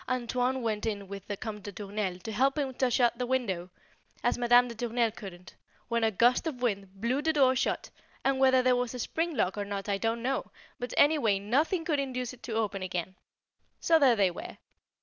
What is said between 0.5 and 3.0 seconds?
went in with the Comte de Tournelle to help him to